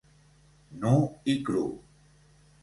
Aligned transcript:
Nu 0.85 0.93
i 1.35 1.37
cru. 1.51 1.63